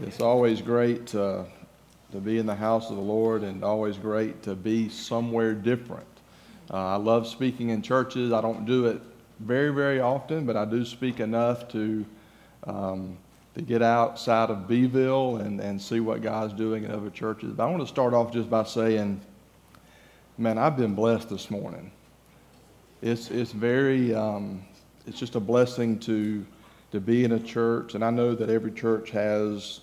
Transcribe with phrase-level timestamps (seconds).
[0.00, 1.44] It's always great to,
[2.12, 6.06] to be in the house of the Lord and always great to be somewhere different.
[6.70, 8.32] Uh, I love speaking in churches.
[8.32, 9.02] I don't do it
[9.40, 12.06] very, very often, but I do speak enough to,
[12.64, 13.18] um,
[13.54, 17.52] to get outside of Beeville and, and see what God's doing in other churches.
[17.52, 19.20] But I want to start off just by saying,
[20.38, 21.92] man, I've been blessed this morning.
[23.02, 24.62] It's, it's very, um,
[25.06, 26.46] it's just a blessing to,
[26.92, 27.94] to be in a church.
[27.94, 29.80] And I know that every church has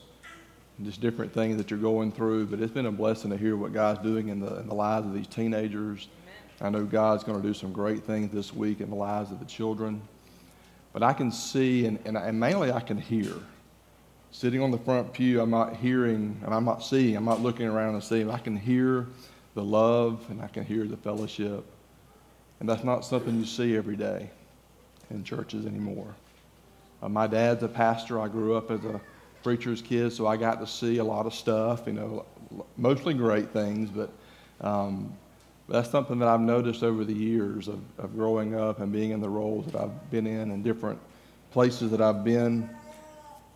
[0.83, 3.73] just different things that you're going through, but it's been a blessing to hear what
[3.73, 6.08] God's doing in the, in the lives of these teenagers.
[6.61, 9.39] I know God's going to do some great things this week in the lives of
[9.39, 10.02] the children.
[10.94, 13.33] But I can see, and, and, and mainly I can hear.
[14.31, 17.67] Sitting on the front pew, I'm not hearing, and I'm not seeing, I'm not looking
[17.67, 18.30] around and seeing.
[18.30, 19.08] I can hear
[19.55, 21.66] the love and I can hear the fellowship.
[22.59, 24.30] And that's not something you see every day
[25.09, 26.14] in churches anymore.
[27.02, 28.19] Uh, my dad's a pastor.
[28.19, 29.02] I grew up as a
[29.44, 32.26] preacher's kid, so I got to see a lot of stuff, you know,
[32.78, 34.12] mostly great things, but
[34.62, 35.14] um,
[35.68, 39.22] that's something that I've noticed over the years of, of growing up and being in
[39.22, 41.00] the roles that I've been in and different
[41.52, 42.70] places that I've been,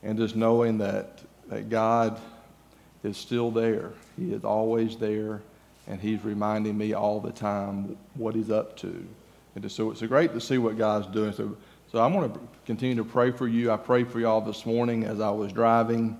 [0.03, 2.19] and just knowing that, that God
[3.03, 3.91] is still there.
[4.17, 5.41] He is always there,
[5.87, 9.05] and He's reminding me all the time what He's up to.
[9.55, 11.31] And so it's great to see what God's doing.
[11.33, 11.55] So,
[11.93, 13.69] so I'm going to continue to pray for you.
[13.69, 16.17] I prayed for y'all this morning as I was driving,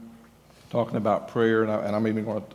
[0.69, 2.47] talking about prayer, and, I, I'm even going to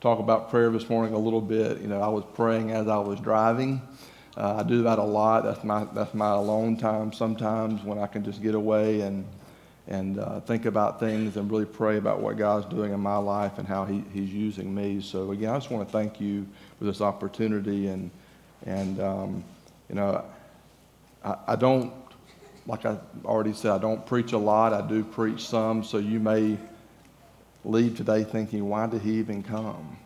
[0.00, 1.80] talk about prayer this morning a little bit.
[1.80, 3.80] You know, I was praying as I was driving.
[4.36, 5.44] Uh, I do that a lot.
[5.44, 7.12] That's my that's my alone time.
[7.12, 9.24] Sometimes when I can just get away and
[9.86, 13.58] and uh, think about things and really pray about what God's doing in my life
[13.58, 15.00] and how he, He's using me.
[15.00, 16.44] So again, I just want to thank you
[16.80, 18.10] for this opportunity and
[18.66, 19.44] and um,
[19.88, 20.24] you know,
[21.24, 22.03] I, I don't
[22.66, 24.72] like I already said, I don't preach a lot.
[24.72, 25.84] I do preach some.
[25.84, 26.56] So you may
[27.64, 29.96] leave today thinking, why did he even come?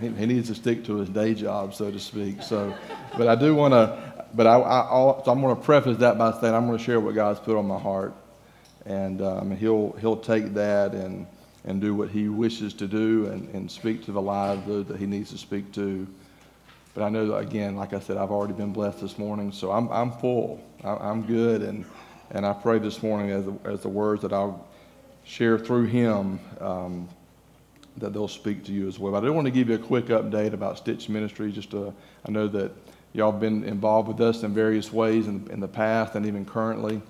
[0.00, 2.42] he, he, needs to stick to his day job, so to speak.
[2.42, 2.74] So,
[3.16, 6.38] but I do want to, but I, I, so I'm going to preface that by
[6.40, 8.14] saying I'm going to share what God's put on my heart,
[8.84, 11.26] and um, he'll he'll take that and
[11.64, 15.06] and do what he wishes to do and, and speak to the lives that he
[15.06, 16.06] needs to speak to.
[16.98, 19.88] But I know again, like I said, I've already been blessed this morning, so I'm
[19.92, 20.60] I'm full.
[20.82, 21.84] I, am good, and
[22.32, 24.66] and I pray this morning as the, as the words that I'll
[25.22, 27.08] share through him um,
[27.98, 29.12] that they'll speak to you as well.
[29.12, 31.52] But I do want to give you a quick update about Stitch Ministry.
[31.52, 31.94] Just to,
[32.26, 32.72] I know that
[33.12, 36.44] y'all have been involved with us in various ways in, in the past and even
[36.44, 37.00] currently.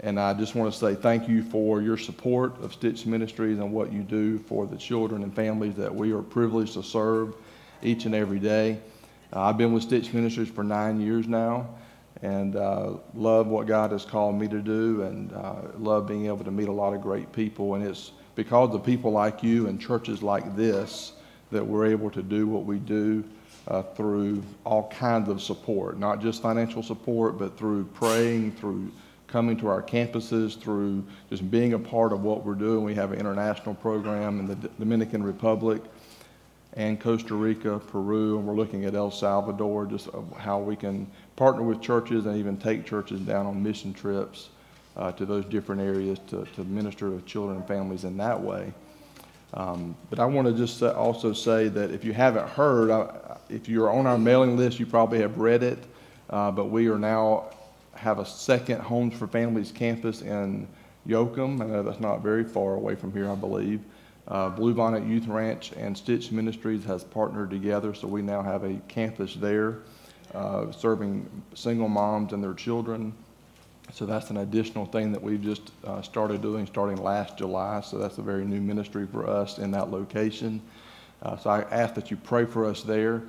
[0.00, 3.72] And I just want to say thank you for your support of Stitch Ministries and
[3.72, 7.36] what you do for the children and families that we are privileged to serve
[7.80, 8.80] each and every day.
[9.32, 11.68] Uh, I've been with Stitch Ministries for nine years now
[12.22, 16.44] and uh, love what God has called me to do, and uh, love being able
[16.44, 17.74] to meet a lot of great people.
[17.74, 21.12] And it's because of people like you and churches like this
[21.50, 23.22] that we're able to do what we do
[23.68, 28.90] uh, through all kinds of support, not just financial support, but through praying, through
[29.26, 32.84] coming to our campuses, through just being a part of what we're doing.
[32.84, 35.82] We have an international program in the Dominican Republic
[36.76, 41.62] and Costa Rica, Peru, and we're looking at El Salvador, just how we can partner
[41.62, 44.50] with churches and even take churches down on mission trips
[44.96, 48.72] uh, to those different areas to, to minister to children and families in that way.
[49.54, 53.70] Um, but I want to just also say that if you haven't heard, uh, if
[53.70, 55.78] you're on our mailing list, you probably have read it.
[56.28, 57.46] Uh, but we are now
[57.94, 60.68] have a second Homes for Families campus in
[61.06, 61.62] Yoakum.
[61.62, 63.80] I know that's not very far away from here, I believe.
[64.28, 68.74] Uh, Bluebonnet Youth Ranch and Stitch Ministries has partnered together, so we now have a
[68.88, 69.78] campus there
[70.34, 73.12] uh, serving single moms and their children.
[73.92, 77.80] So that's an additional thing that we've just uh, started doing starting last July.
[77.82, 80.60] So that's a very new ministry for us in that location.
[81.22, 83.22] Uh, so I ask that you pray for us there.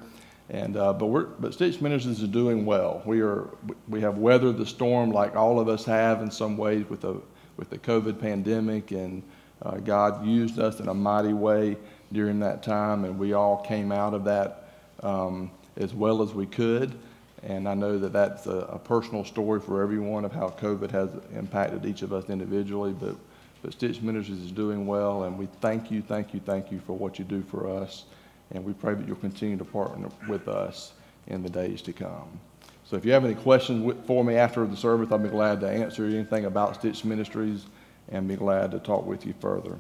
[0.50, 3.02] And uh, but we're but Stitch Ministries is doing well.
[3.06, 3.50] We are
[3.90, 7.22] we have weathered the storm like all of us have in some ways with the
[7.58, 9.24] with the COVID pandemic and
[9.62, 11.78] uh, God used us in a mighty way
[12.12, 14.70] during that time, and we all came out of that
[15.04, 16.98] um, as well as we could.
[17.44, 21.12] And I know that that's a, a, personal story for everyone of how COVID has
[21.36, 23.16] impacted each of us individually, but
[23.62, 26.94] but Stitch Ministries is doing well, and we thank you, thank you, thank you for
[26.94, 28.06] what you do for us,
[28.52, 30.94] and we pray that you'll continue to partner with us
[31.28, 32.40] in the days to come.
[32.86, 35.70] So if you have any questions for me after the service, I'll be glad to
[35.70, 37.66] answer anything about Stitch Ministries
[38.10, 39.78] and be glad to talk with you further.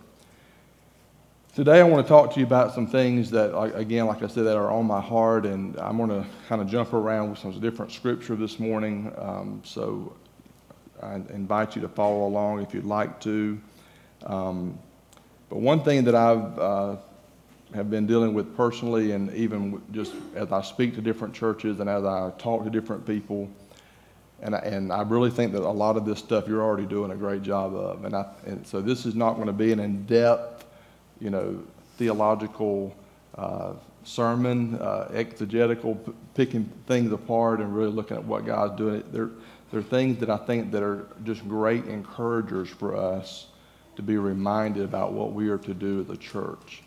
[1.56, 4.46] Today, I want to talk to you about some things that, again, like I said,
[4.46, 7.60] that are on my heart, and I'm going to kind of jump around with some
[7.60, 9.12] different scripture this morning.
[9.18, 10.16] Um, so
[11.02, 13.60] I invite you to follow along if you'd like to.
[14.28, 14.78] Um,
[15.50, 16.96] but one thing that I've uh,
[17.74, 21.90] have been dealing with personally, and even just as I speak to different churches and
[21.90, 23.50] as I talk to different people,
[24.42, 27.12] and I, and I really think that a lot of this stuff you're already doing
[27.12, 28.06] a great job of.
[28.06, 30.66] And, I, and so this is not going to be an in-depth,
[31.20, 31.64] you know,
[31.98, 32.96] theological
[33.36, 33.74] uh,
[34.04, 39.04] sermon, uh, exegetical, p- picking things apart and really looking at what God's doing.
[39.12, 39.32] There,
[39.72, 43.48] there are things that I think that are just great encouragers for us
[43.96, 46.84] to be reminded about what we are to do as a church,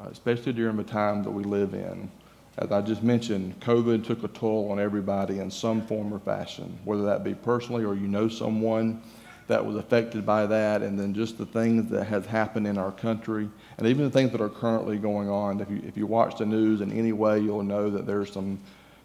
[0.00, 2.10] uh, especially during the time that we live in.
[2.58, 6.78] As I just mentioned, COVID took a toll on everybody in some form or fashion,
[6.84, 9.02] whether that be personally or you know someone
[9.46, 12.92] that was affected by that, and then just the things that has happened in our
[12.92, 13.48] country,
[13.78, 15.60] and even the things that are currently going on.
[15.60, 18.60] If you, if you watch the news in any way, you'll know that there's some,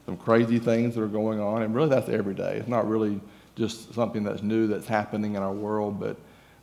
[0.05, 2.57] some crazy things that are going on, and really that's every day.
[2.57, 3.19] It's not really
[3.55, 6.17] just something that's new that's happening in our world, but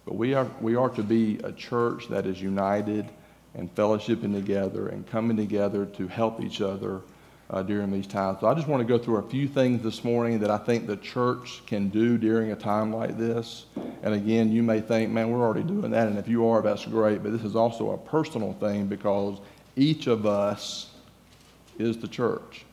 [0.04, 3.08] but we are, we are to be a church that is united
[3.54, 7.00] and fellowshipping together and coming together to help each other
[7.50, 8.40] uh, during these times.
[8.40, 10.86] So I just want to go through a few things this morning that I think
[10.86, 13.66] the church can do during a time like this.
[14.02, 16.08] And again, you may think, man, we're already doing that.
[16.08, 17.22] And if you are, that's great.
[17.22, 19.38] But this is also a personal thing because
[19.76, 20.90] each of us
[21.78, 22.64] is the church.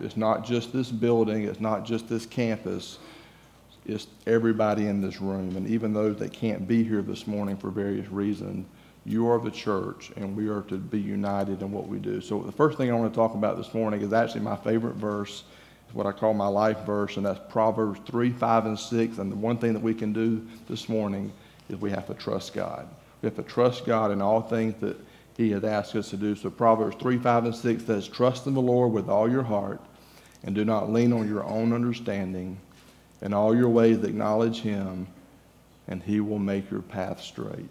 [0.00, 2.98] It's not just this building, it's not just this campus
[3.86, 7.70] It's everybody in this room, and even those that can't be here this morning for
[7.70, 8.66] various reasons,
[9.06, 12.20] you are the church, and we are to be united in what we do.
[12.20, 14.96] So, the first thing I want to talk about this morning is actually my favorite
[14.96, 15.44] verse,
[15.92, 19.18] what I call my life verse, and that's Proverbs 3, 5, and 6.
[19.18, 21.32] And the one thing that we can do this morning
[21.68, 22.88] is we have to trust God.
[23.22, 24.96] We have to trust God in all things that
[25.36, 26.34] He has asked us to do.
[26.34, 29.80] So, Proverbs 3, 5, and 6 says, Trust in the Lord with all your heart,
[30.42, 32.58] and do not lean on your own understanding
[33.22, 35.06] in all your ways, acknowledge him,
[35.86, 37.70] and he will make your path straight.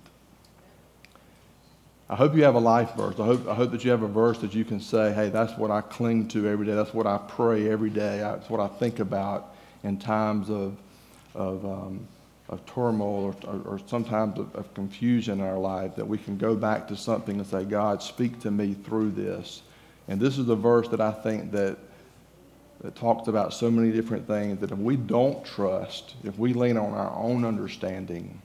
[2.07, 3.19] I hope you have a life verse.
[3.19, 5.57] I hope, I hope that you have a verse that you can say, hey, that's
[5.57, 6.75] what I cling to every day.
[6.75, 8.19] That's what I pray every day.
[8.19, 10.77] That's what I think about in times of,
[11.33, 12.07] of, um,
[12.49, 16.37] of turmoil or, or, or sometimes of, of, confusion in our life, that we can
[16.37, 19.63] go back to something and say, God, speak to me through this.
[20.07, 21.77] And this is a verse that I think that
[22.81, 26.77] that talks about so many different things that if we don't trust, if we lean
[26.77, 28.39] on our own understanding,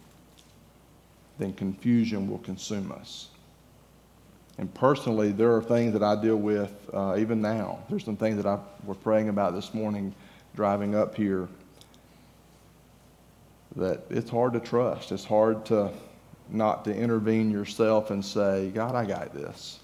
[1.38, 3.29] then confusion will consume us.
[4.60, 7.78] And personally, there are things that I deal with uh, even now.
[7.88, 10.14] There's some things that I was praying about this morning
[10.54, 11.48] driving up here
[13.76, 15.12] that it's hard to trust.
[15.12, 15.90] It's hard to
[16.50, 19.78] not to intervene yourself and say, God, I got this.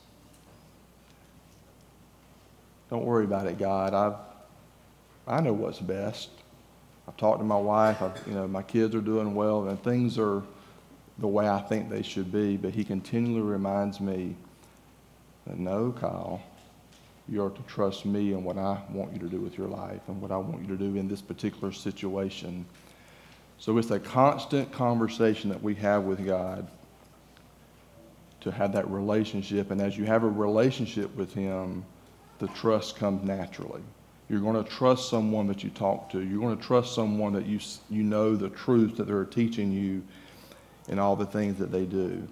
[2.91, 3.95] Don't worry about it, God.
[3.95, 4.17] I've
[5.27, 6.29] I know what's best.
[7.09, 8.03] I've talked to my wife.
[8.03, 10.43] I've, you know, my kids are doing well, and things are
[11.17, 12.59] the way I think they should be.
[12.59, 14.37] But he continually reminds me
[15.55, 16.43] no, Kyle,
[17.29, 20.01] you are to trust me and what I want you to do with your life
[20.09, 22.65] and what I want you to do in this particular situation.
[23.59, 26.67] So it's a constant conversation that we have with God
[28.41, 29.71] to have that relationship.
[29.71, 31.85] And as you have a relationship with Him,
[32.39, 33.83] the trust comes naturally.
[34.29, 36.21] You're going to trust someone that you talk to.
[36.21, 40.03] You're going to trust someone that you, you know the truth that they're teaching you
[40.89, 42.27] and all the things that they do.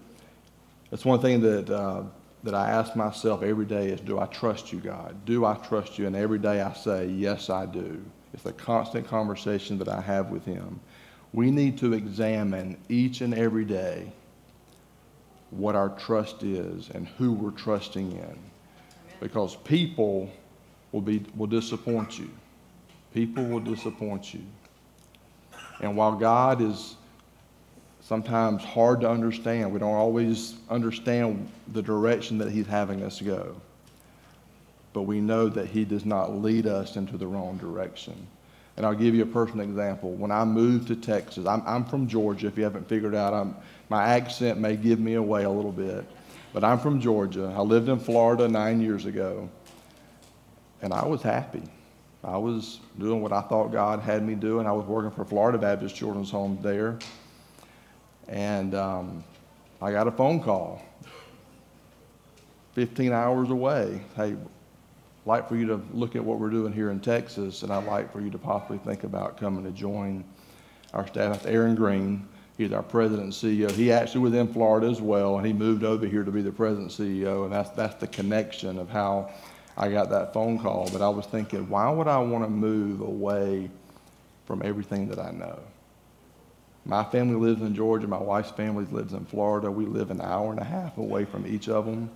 [0.90, 2.02] That's one thing that, uh,
[2.44, 5.24] that I ask myself every day is, do I trust you, God?
[5.24, 6.06] Do I trust you?
[6.06, 8.04] And every day I say, yes, I do.
[8.34, 10.78] It's a constant conversation that I have with him.
[11.32, 14.12] We need to examine each and every day
[15.50, 18.38] what our trust is and who we're trusting in.
[19.20, 20.30] Because people
[20.92, 22.30] will, be, will disappoint you.
[23.14, 24.42] People will disappoint you.
[25.80, 26.96] And while God is
[28.04, 33.56] sometimes hard to understand, we don't always understand the direction that He's having us go.
[34.92, 38.14] But we know that He does not lead us into the wrong direction.
[38.76, 40.12] And I'll give you a personal example.
[40.12, 42.48] When I moved to Texas, I'm, I'm from Georgia.
[42.48, 43.56] If you haven't figured out, I'm,
[43.88, 46.04] my accent may give me away a little bit.
[46.52, 47.52] But I'm from Georgia.
[47.56, 49.48] I lived in Florida nine years ago.
[50.82, 51.62] And I was happy.
[52.22, 54.66] I was doing what I thought God had me doing.
[54.66, 56.98] I was working for Florida Baptist Children's Home there.
[58.28, 59.24] And um,
[59.80, 60.82] I got a phone call
[62.74, 64.00] 15 hours away.
[64.16, 64.36] Hey,
[65.26, 68.12] like for you to look at what we're doing here in Texas, and I'd like
[68.12, 70.24] for you to possibly think about coming to join
[70.92, 71.46] our staff.
[71.46, 72.28] Aaron Green,
[72.58, 73.70] he's our president and CEO.
[73.70, 76.52] He actually was in Florida as well, and he moved over here to be the
[76.52, 79.30] president and CEO, and that's, that's the connection of how
[79.76, 80.88] I got that phone call.
[80.92, 83.70] But I was thinking, why would I want to move away
[84.46, 85.58] from everything that I know?
[86.86, 88.06] My family lives in Georgia.
[88.06, 89.70] My wife's family lives in Florida.
[89.70, 92.10] We live an hour and a half away from each of them.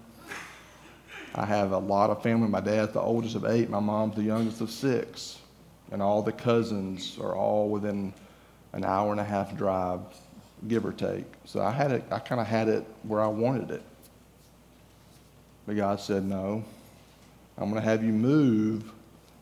[1.35, 2.49] I have a lot of family.
[2.49, 3.71] My dad's the oldest of eight.
[3.71, 5.39] My mom's the youngest of six.
[5.91, 8.13] And all the cousins are all within
[8.73, 10.01] an hour and a half drive,
[10.67, 11.25] give or take.
[11.47, 13.83] So I had it, I kind of had it where I wanted it.
[15.67, 16.63] But God said, no,
[17.57, 18.91] I'm going to have you move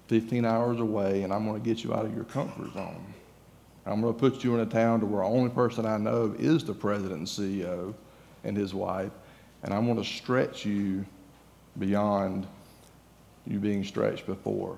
[0.09, 3.15] 15 hours away and I'm going to get you out of your comfort zone.
[3.87, 6.35] I'm going to put you in a town to where the only person I know
[6.39, 7.95] is the president and CEO
[8.45, 9.13] and his wife,
[9.63, 11.05] and I'm going to stretch you
[11.79, 12.47] beyond
[13.47, 14.77] you being stretched before.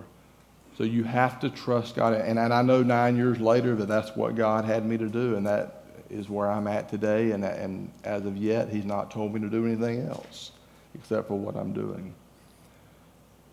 [0.77, 2.13] So you have to trust God.
[2.15, 5.37] And, and I know nine years later that that's what God had me to do,
[5.37, 7.33] and that is where I'm at today.
[7.33, 10.53] And, and as of yet, He's not told me to do anything else
[10.95, 12.15] except for what I'm doing.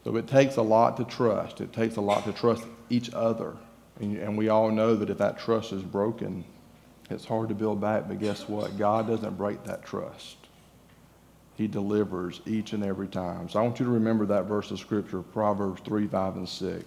[0.04, 1.62] So it takes a lot to trust.
[1.62, 3.56] It takes a lot to trust each other.
[4.00, 6.44] And, we all know that if that trust is broken,
[7.10, 8.08] it's hard to build back.
[8.08, 8.78] But guess what?
[8.78, 10.38] God doesn't break that trust.
[11.56, 13.48] He delivers each and every time.
[13.48, 16.86] So I want you to remember that verse of Scripture, Proverbs 3, 5, and 6.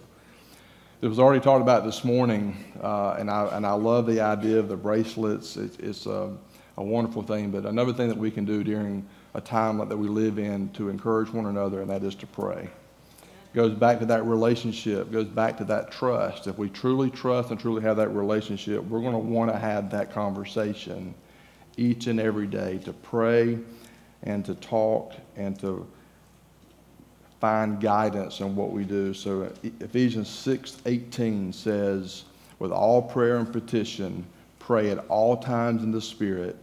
[1.01, 4.59] It was already talked about this morning, uh, and, I, and I love the idea
[4.59, 5.55] of the bracelets.
[5.55, 6.35] It, it's a,
[6.77, 7.49] a wonderful thing.
[7.51, 10.89] But another thing that we can do during a time that we live in to
[10.89, 12.69] encourage one another, and that is to pray.
[13.53, 16.45] Goes back to that relationship, goes back to that trust.
[16.45, 19.89] If we truly trust and truly have that relationship, we're going to want to have
[19.89, 21.15] that conversation
[21.75, 23.57] each and every day to pray
[24.21, 25.87] and to talk and to
[27.41, 29.15] find guidance in what we do.
[29.15, 32.25] So Ephesians 6:18 says,
[32.59, 34.25] "With all prayer and petition,
[34.59, 36.57] pray at all times in the Spirit,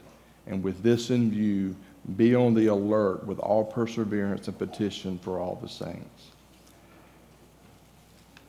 [0.46, 1.74] and with this in view,
[2.16, 6.30] be on the alert with all perseverance and petition for all the saints."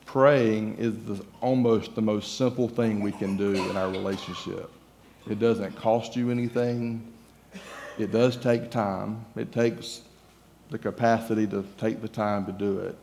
[0.07, 4.71] Praying is the, almost the most simple thing we can do in our relationship.
[5.29, 7.11] It doesn't cost you anything.
[7.99, 9.25] It does take time.
[9.35, 10.03] It takes
[10.69, 12.97] the capacity to take the time to do it.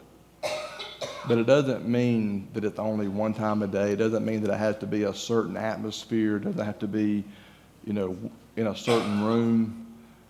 [1.29, 3.93] But it doesn't mean that it's only one time a day.
[3.93, 6.39] It doesn't mean that it has to be a certain atmosphere.
[6.39, 7.23] It doesn't have to be,
[7.85, 8.17] you know,
[8.57, 9.87] in a certain room.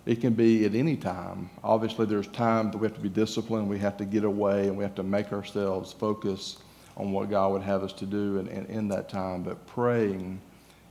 [0.07, 1.50] It can be at any time.
[1.62, 3.69] Obviously, there's times that we have to be disciplined.
[3.69, 6.59] We have to get away and we have to make ourselves focus
[6.96, 9.42] on what God would have us to do and, and in that time.
[9.42, 10.40] But praying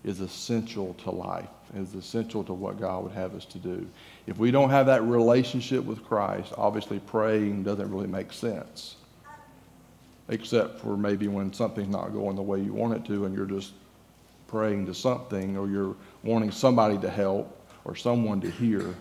[0.03, 3.87] is essential to life, is essential to what God would have us to do.
[4.27, 8.97] If we don't have that relationship with Christ, obviously praying doesn't really make sense.
[10.29, 13.45] Except for maybe when something's not going the way you want it to and you're
[13.45, 13.73] just
[14.47, 18.93] praying to something or you're wanting somebody to help or someone to hear.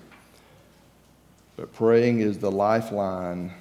[1.56, 3.52] But praying is the lifeline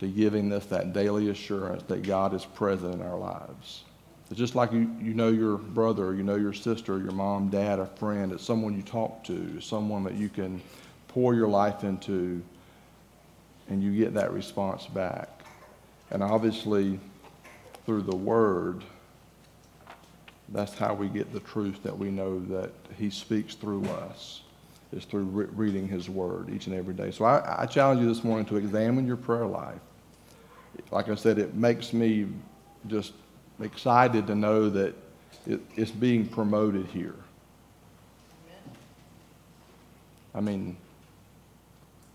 [0.00, 3.84] to giving us that daily assurance that God is present in our lives.
[4.30, 7.78] It's just like you, you know your brother, you know your sister, your mom, dad,
[7.78, 8.32] a friend.
[8.32, 10.62] It's someone you talk to, someone that you can
[11.08, 12.42] pour your life into,
[13.68, 15.28] and you get that response back.
[16.10, 16.98] And obviously,
[17.86, 18.82] through the Word,
[20.48, 24.42] that's how we get the truth that we know that He speaks through us,
[24.94, 27.10] is through re- reading His Word each and every day.
[27.10, 29.80] So I, I challenge you this morning to examine your prayer life.
[30.90, 32.28] Like I said, it makes me
[32.86, 33.12] just
[33.60, 34.94] excited to know that
[35.46, 37.14] it, it's being promoted here.
[40.34, 40.76] I mean,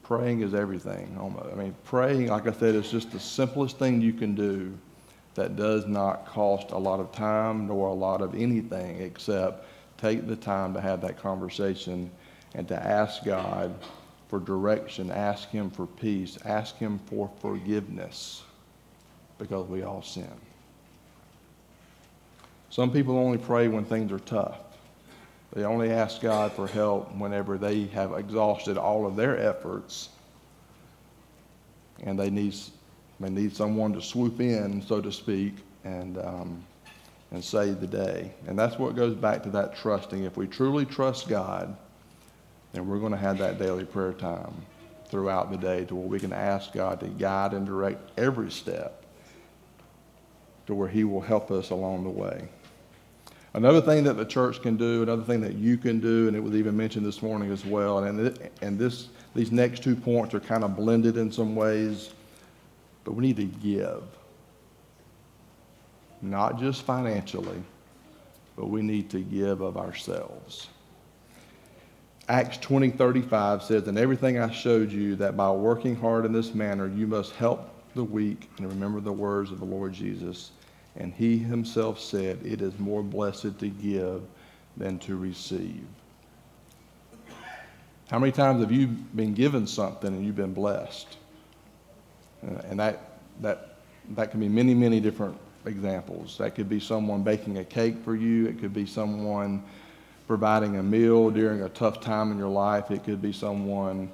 [0.04, 1.16] praying is everything.
[1.20, 1.46] Almost.
[1.54, 4.78] I mean, praying, like I said, is just the simplest thing you can do
[5.36, 9.66] that does not cost a lot of time nor a lot of anything except
[9.98, 12.10] take the time to have that conversation
[12.56, 13.74] and to ask God
[14.28, 18.44] for direction, ask Him for peace, ask Him for forgiveness
[19.38, 20.30] because we all sin.
[22.70, 24.60] Some people only pray when things are tough.
[25.54, 30.10] They only ask God for help whenever they have exhausted all of their efforts
[32.04, 32.56] and they need,
[33.20, 36.64] they need someone to swoop in, so to speak, and, um,
[37.32, 38.32] and save the day.
[38.48, 40.24] And that's what goes back to that trusting.
[40.24, 41.76] If we truly trust God,
[42.72, 44.54] then we're going to have that daily prayer time
[45.08, 49.04] throughout the day to where we can ask God to guide and direct every step
[50.68, 52.48] to where He will help us along the way.
[53.56, 56.40] Another thing that the church can do, another thing that you can do, and it
[56.40, 60.40] was even mentioned this morning as well, and, and this, these next two points are
[60.40, 62.14] kind of blended in some ways,
[63.04, 64.04] but we need to give.
[66.22, 67.64] Not just financially,
[68.56, 70.68] but we need to give of ourselves.
[72.30, 76.54] Acts 20 35 says, And everything I showed you, that by working hard in this
[76.54, 80.52] manner, you must help the weak and remember the words of the Lord Jesus
[80.96, 84.22] and he himself said, It is more blessed to give
[84.78, 85.86] than to receive.
[88.10, 91.18] How many times have you been given something and you've been blessed?
[92.46, 93.76] Uh, and that, that,
[94.12, 96.38] that can be many, many different examples.
[96.38, 99.64] That could be someone baking a cake for you, it could be someone
[100.30, 104.08] providing a meal during a tough time in your life, it could be someone.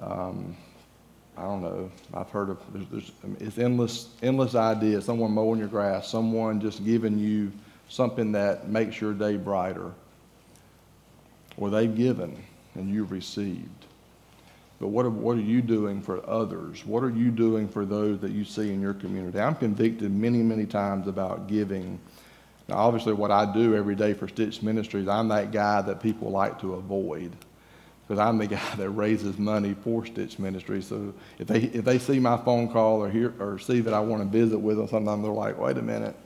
[0.00, 0.56] Um,
[1.36, 1.92] I don't know.
[2.14, 5.04] I've heard of there's, there's it's endless endless ideas.
[5.04, 7.52] Someone mowing your grass, someone just giving you
[7.90, 9.92] something that makes your day brighter.
[11.58, 12.42] Or they've given
[12.74, 13.84] and you've received.
[14.80, 16.86] But what what are you doing for others?
[16.86, 19.38] What are you doing for those that you see in your community?
[19.38, 22.00] I'm convicted many, many times about giving.
[22.68, 26.30] Now, obviously, what I do every day for Stitch Ministries, I'm that guy that people
[26.30, 27.32] like to avoid
[28.06, 30.82] because I'm the guy that raises money for Stitch Ministry.
[30.82, 34.00] So if they if they see my phone call or hear or see that I
[34.00, 36.16] want to visit with them, sometimes they're like, "Wait a minute,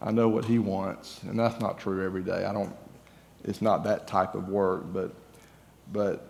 [0.00, 2.44] I know what he wants," and that's not true every day.
[2.44, 2.74] I don't.
[3.44, 5.12] It's not that type of work, but
[5.92, 6.26] but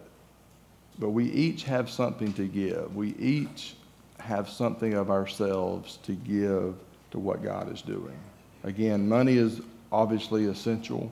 [0.98, 2.94] but we each have something to give.
[2.94, 3.74] We each
[4.18, 6.74] have something of ourselves to give
[7.10, 8.18] to what God is doing.
[8.64, 11.10] Again, money is obviously essential.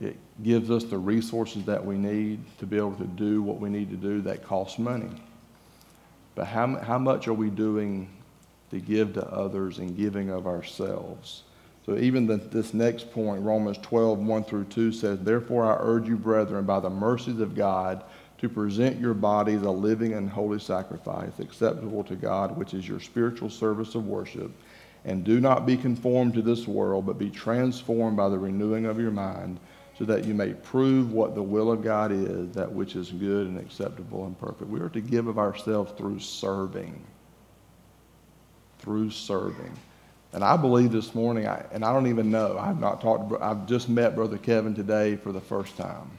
[0.00, 3.70] It gives us the resources that we need to be able to do what we
[3.70, 5.10] need to do that costs money.
[6.34, 8.08] But how, how much are we doing
[8.70, 11.44] to give to others and giving of ourselves?
[11.86, 16.08] So even the, this next point, Romans 12, 1 through 2 says, Therefore I urge
[16.08, 18.02] you, brethren, by the mercies of God,
[18.38, 23.00] to present your bodies a living and holy sacrifice, acceptable to God, which is your
[23.00, 24.50] spiritual service of worship.
[25.06, 29.00] And do not be conformed to this world, but be transformed by the renewing of
[29.00, 29.58] your mind
[29.96, 33.46] so that you may prove what the will of God is, that which is good
[33.46, 34.68] and acceptable and perfect.
[34.68, 37.02] We are to give of ourselves through serving.
[38.80, 39.72] Through serving.
[40.32, 43.66] And I believe this morning, I, and I don't even know, I've not talked, I've
[43.66, 46.10] just met Brother Kevin today for the first time.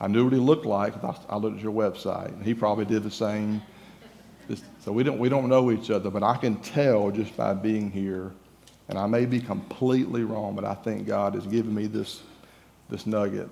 [0.00, 0.94] I knew what he looked like
[1.28, 3.60] I, looked at your website, and he probably did the same.
[4.80, 7.90] So we don't, we don't know each other, but I can tell just by being
[7.90, 8.32] here,
[8.88, 12.22] and I may be completely wrong, but I think God has given me this
[12.88, 13.48] this nugget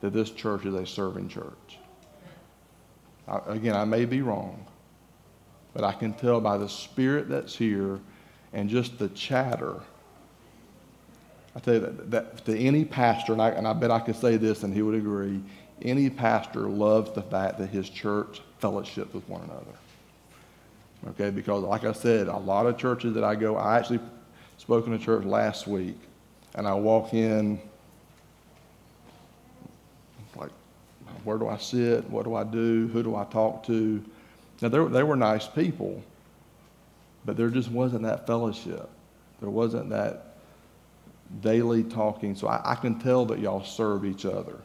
[0.00, 1.78] that this church is a serving church.
[3.26, 4.66] I, again, I may be wrong,
[5.72, 8.00] but I can tell by the spirit that's here
[8.52, 9.80] and just the chatter.
[11.56, 14.16] I tell you that, that to any pastor, and I, and I bet I could
[14.16, 15.40] say this and he would agree,
[15.80, 19.78] any pastor loves the fact that his church fellowships with one another.
[21.08, 24.00] Okay, because like I said, a lot of churches that I go, I actually
[24.56, 25.98] spoke in a church last week,
[26.54, 27.60] and I walk in
[30.34, 30.50] like,
[31.24, 32.08] Where do I sit?
[32.08, 32.88] What do I do?
[32.88, 34.02] Who do I talk to?
[34.62, 36.02] Now, they were nice people,
[37.24, 38.88] but there just wasn't that fellowship.
[39.40, 40.36] There wasn't that
[41.42, 42.34] daily talking.
[42.34, 44.56] So I, I can tell that y'all serve each other.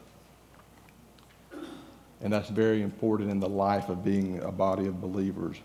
[2.22, 5.56] And that's very important in the life of being a body of believers.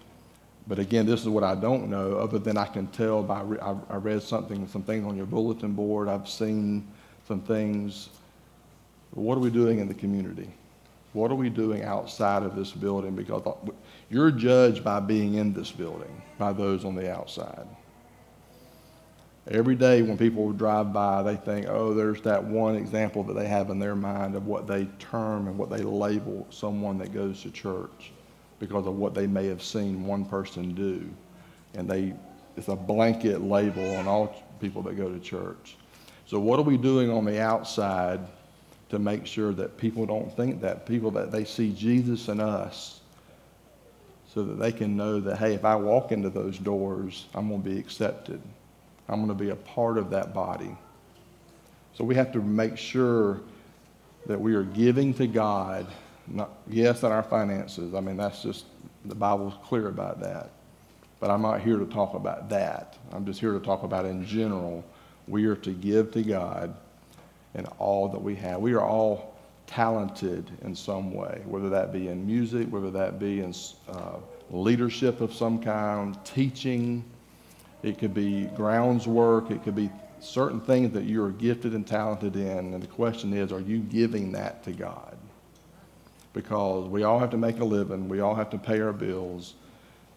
[0.67, 3.75] But again, this is what I don't know, other than I can tell by I,
[3.89, 6.07] I read something, some things on your bulletin board.
[6.07, 6.87] I've seen
[7.27, 8.09] some things.
[9.11, 10.49] What are we doing in the community?
[11.13, 13.15] What are we doing outside of this building?
[13.15, 13.43] Because
[14.09, 17.67] you're judged by being in this building, by those on the outside.
[19.47, 23.47] Every day when people drive by, they think, oh, there's that one example that they
[23.47, 27.43] have in their mind of what they term and what they label someone that goes
[27.43, 28.11] to church
[28.59, 31.09] because of what they may have seen one person do.
[31.73, 32.13] And they,
[32.55, 35.75] it's a blanket label on all people that go to church.
[36.25, 38.19] So, what are we doing on the outside
[38.89, 43.01] to make sure that people don't think that, people that they see Jesus in us
[44.33, 47.63] so that they can know that, hey, if I walk into those doors, I'm going
[47.63, 48.41] to be accepted.
[49.07, 50.75] I'm going to be a part of that body.
[51.93, 53.39] So we have to make sure
[54.25, 55.87] that we are giving to God,
[56.27, 57.93] not, yes, in our finances.
[57.93, 58.65] I mean, that's just,
[59.05, 60.51] the Bible's clear about that.
[61.19, 62.97] But I'm not here to talk about that.
[63.11, 64.83] I'm just here to talk about in general.
[65.27, 66.75] We are to give to God
[67.53, 68.59] in all that we have.
[68.59, 69.35] We are all
[69.65, 73.53] talented in some way, whether that be in music, whether that be in
[73.89, 74.17] uh,
[74.51, 77.03] leadership of some kind, teaching.
[77.81, 79.51] It could be grounds work.
[79.51, 83.33] It could be certain things that you are gifted and talented in, and the question
[83.33, 85.17] is, are you giving that to God?
[86.35, 89.53] Because we all have to make a living, we all have to pay our bills,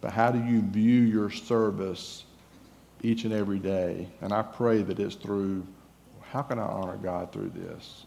[0.00, 2.24] but how do you view your service
[3.02, 4.08] each and every day?
[4.20, 5.64] And I pray that it's through
[6.32, 8.04] how can I honor God through this?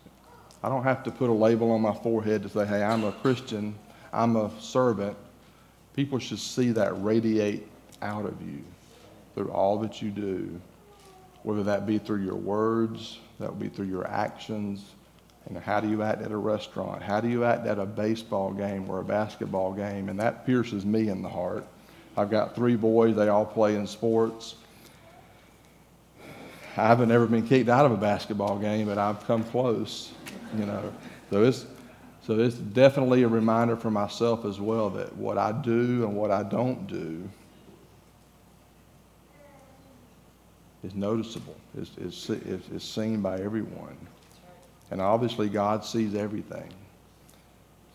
[0.62, 3.13] I don't have to put a label on my forehead to say, hey, I'm a
[3.13, 3.74] Christian,
[4.12, 5.15] I'm a servant.
[5.95, 7.65] People should see that radiate
[8.02, 8.62] out of you
[9.36, 10.60] through all that you do,
[11.43, 14.84] whether that be through your words, that would be through your actions.
[15.48, 17.02] And how do you act at a restaurant?
[17.02, 20.10] How do you act at a baseball game or a basketball game?
[20.10, 21.66] And that pierces me in the heart.
[22.16, 24.56] I've got three boys, they all play in sports.
[26.78, 30.12] I haven't ever been kicked out of a basketball game, but I've come close,
[30.58, 30.94] you know.
[31.30, 31.66] So it's,
[32.24, 36.32] so it's definitely a reminder for myself as well that what I do and what
[36.32, 37.28] I don't do
[40.84, 43.98] is noticeable, is, is, is seen by everyone.
[44.92, 46.72] And obviously, God sees everything.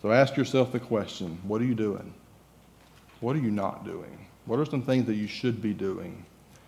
[0.01, 2.13] So ask yourself the question what are you doing?
[3.21, 4.27] What are you not doing?
[4.45, 6.25] What are some things that you should be doing?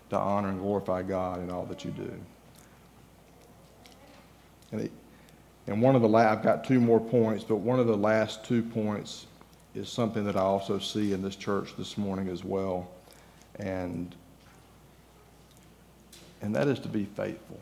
[0.09, 2.11] to honor and glorify God in all that you do.
[4.71, 4.91] And, it,
[5.67, 8.43] and one of the last, I've got two more points, but one of the last
[8.43, 9.27] two points
[9.75, 12.89] is something that I also see in this church this morning as well.
[13.57, 14.15] And,
[16.41, 17.59] and that is to be faithful.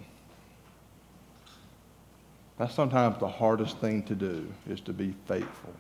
[2.58, 5.74] That's sometimes the hardest thing to do, is to be faithful.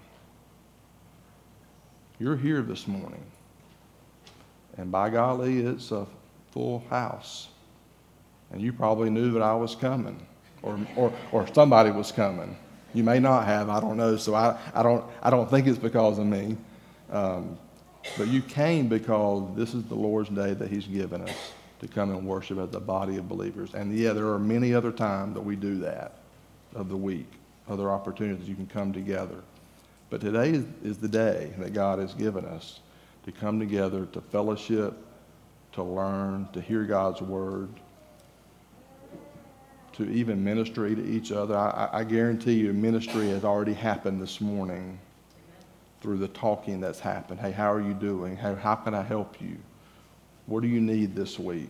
[2.20, 3.24] You're here this morning.
[4.78, 6.06] And by golly, it's a
[6.52, 7.48] full house.
[8.52, 10.26] And you probably knew that I was coming,
[10.62, 12.56] or, or, or somebody was coming.
[12.94, 14.16] You may not have, I don't know.
[14.16, 16.58] So I, I, don't, I don't think it's because of me.
[17.12, 17.58] Um,
[18.18, 21.36] but you came because this is the Lord's day that He's given us
[21.82, 23.74] to come and worship as the body of believers.
[23.74, 26.20] And yeah, there are many other times that we do that
[26.76, 27.32] of the week,
[27.68, 29.42] other opportunities you can come together.
[30.10, 32.80] But today is, is the day that God has given us
[33.26, 34.96] to come together to fellowship
[35.78, 37.70] to learn, to hear God's word,
[39.94, 41.56] to even ministry to each other.
[41.56, 44.98] I, I guarantee you, ministry has already happened this morning
[46.02, 47.40] through the talking that's happened.
[47.40, 48.36] Hey, how are you doing?
[48.36, 49.56] How, how can I help you?
[50.48, 51.70] What do you need this week?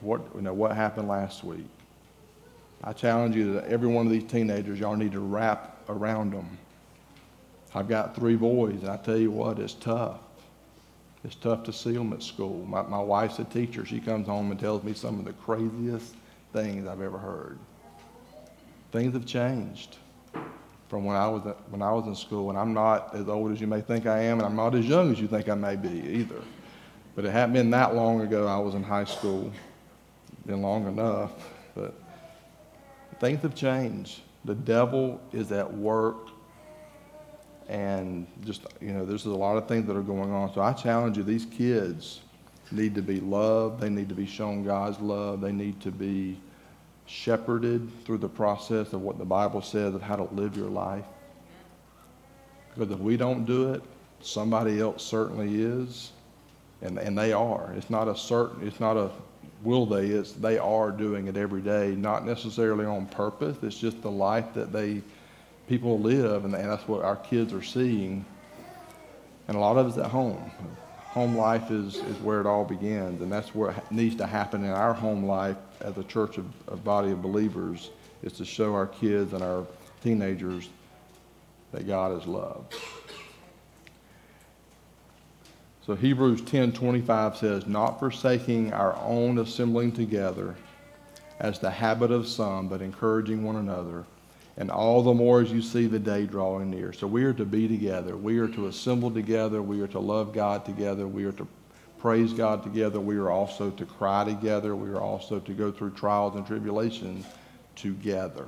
[0.00, 1.66] What, you know, what happened last week?
[2.84, 6.58] I challenge you that every one of these teenagers, y'all need to wrap around them.
[7.74, 10.20] I've got three boys, and I tell you what, it's tough.
[11.24, 12.64] It's tough to see them at school.
[12.66, 13.84] My, my wife's a teacher.
[13.84, 16.14] She comes home and tells me some of the craziest
[16.52, 17.58] things I've ever heard.
[18.92, 19.98] Things have changed
[20.88, 23.60] from when I was when I was in school, and I'm not as old as
[23.60, 25.74] you may think I am, and I'm not as young as you think I may
[25.74, 26.40] be either.
[27.16, 28.46] But it hadn't been that long ago.
[28.46, 29.50] I was in high school.
[30.46, 31.32] Been long enough,
[33.20, 34.20] things have changed.
[34.44, 36.28] The devil is at work
[37.68, 40.52] and just you know there's a lot of things that are going on.
[40.54, 42.20] So i challenge you these kids
[42.70, 43.80] need to be loved.
[43.80, 45.40] They need to be shown god's love.
[45.40, 46.38] They need to be
[47.06, 51.04] shepherded through the process of what the bible says of how to live your life.
[52.74, 53.82] Because if we don't do it
[54.20, 56.12] somebody else certainly is
[56.82, 57.72] and, and they are.
[57.76, 59.10] It's not a certain it's not a
[59.62, 64.00] will they it's they are doing it every day not necessarily on purpose it's just
[64.02, 65.02] the life that they
[65.68, 68.24] people live, and, that's what our kids are seeing.
[69.48, 70.50] And a lot of it's at home.
[71.10, 74.70] Home life is, is where it all begins, and that's what needs to happen in
[74.70, 77.90] our home life as a church of a body of believers
[78.22, 79.66] is to show our kids and our
[80.02, 80.68] teenagers
[81.72, 82.66] that God is love.
[85.86, 90.56] So Hebrews 10:25 says, "Not forsaking our own assembling together,
[91.38, 94.04] as the habit of some, but encouraging one another."
[94.58, 96.92] and all the more as you see the day drawing near.
[96.92, 98.16] So we are to be together.
[98.16, 99.60] We are to assemble together.
[99.60, 101.06] We are to love God together.
[101.06, 101.46] We are to
[101.98, 102.98] praise God together.
[102.98, 104.74] We are also to cry together.
[104.74, 107.26] We are also to go through trials and tribulations
[107.74, 108.46] together.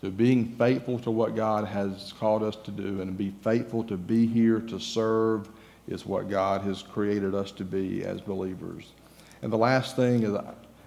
[0.00, 3.96] So being faithful to what God has called us to do and be faithful to
[3.96, 5.48] be here to serve
[5.86, 8.92] is what God has created us to be as believers.
[9.42, 10.36] And the last thing is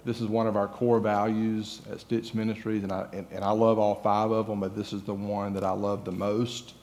[0.06, 3.52] this is one of our core values at Stitch Ministries, and I, and, and I
[3.52, 6.76] love all five of them, but this is the one that I love the most,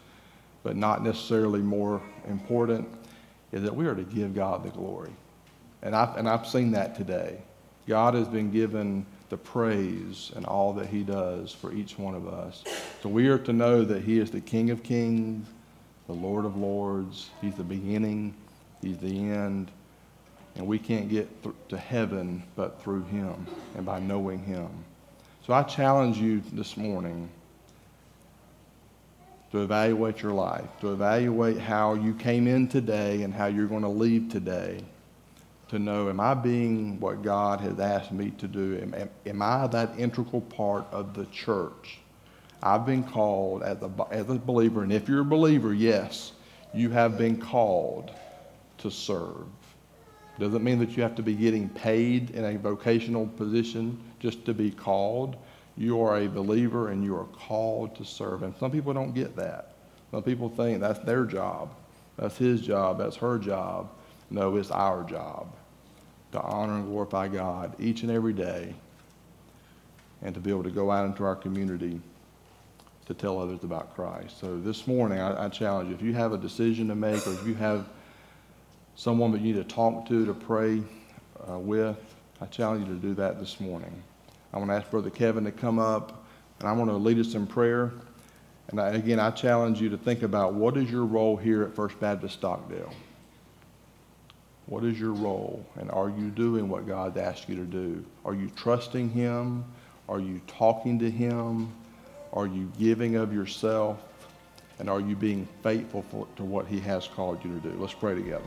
[0.63, 2.87] but not necessarily more important,
[3.51, 5.13] is that we are to give God the glory.
[5.83, 7.41] And I've, and I've seen that today.
[7.87, 12.29] God has been given the praise and all that He does for each one of
[12.29, 12.63] us.
[13.03, 15.49] So we are to know that He is the King of Kings,
[16.07, 17.31] the Lord of Lords.
[17.41, 18.35] He's the beginning,
[18.83, 19.71] He's the end.
[20.57, 24.69] And we can't get th- to heaven but through Him and by knowing Him.
[25.47, 27.29] So I challenge you this morning
[29.51, 33.83] to evaluate your life, to evaluate how you came in today and how you're going
[33.83, 34.81] to leave today,
[35.69, 38.79] to know, am I being what God has asked me to do?
[38.81, 41.99] Am, am, am I that integral part of the church?
[42.65, 46.33] I've been called as a, as a believer, and if you're a believer, yes,
[46.73, 48.11] you have been called
[48.79, 49.47] to serve.
[50.39, 54.55] Doesn't mean that you have to be getting paid in a vocational position just to
[54.55, 55.37] be called.
[55.77, 58.43] You are a believer and you are called to serve.
[58.43, 59.75] And some people don't get that.
[60.11, 61.71] Some people think that's their job.
[62.17, 62.99] That's his job.
[62.99, 63.91] That's her job.
[64.31, 65.55] No, it's our job
[66.33, 68.75] to honor and glorify God each and every day
[70.23, 72.01] and to be able to go out into our community
[73.07, 74.41] to tell others about Christ.
[74.41, 77.33] So this morning, I, I challenge you if you have a decision to make or
[77.33, 77.87] if you have
[78.97, 80.83] someone that you need to talk to, to pray
[81.49, 81.99] uh, with,
[82.41, 84.03] I challenge you to do that this morning.
[84.53, 86.25] I want to ask Brother Kevin to come up,
[86.59, 87.93] and I want to lead us in prayer.
[88.69, 91.75] And I, again, I challenge you to think about what is your role here at
[91.75, 92.93] First Baptist Stockdale?
[94.67, 95.67] What is your role?
[95.77, 98.05] And are you doing what God asked you to do?
[98.25, 99.65] Are you trusting Him?
[100.09, 101.73] Are you talking to Him?
[102.35, 104.03] Are you giving of yourself?
[104.81, 107.71] And are you being faithful for, to what He has called you to do?
[107.79, 108.43] Let's pray together.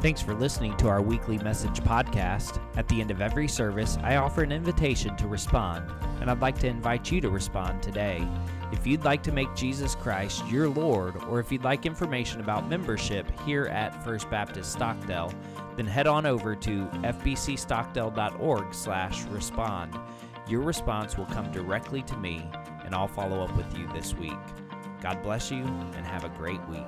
[0.00, 2.60] Thanks for listening to our weekly message podcast.
[2.76, 6.58] At the end of every service, I offer an invitation to respond, and I'd like
[6.60, 8.26] to invite you to respond today.
[8.72, 12.66] If you'd like to make Jesus Christ your Lord, or if you'd like information about
[12.68, 15.32] membership here at First Baptist Stockdale,
[15.76, 19.98] then head on over to fbcstockdale.org/respond.
[20.48, 22.50] Your response will come directly to me,
[22.82, 24.38] and I'll follow up with you this week.
[25.02, 26.86] God bless you, and have a great week.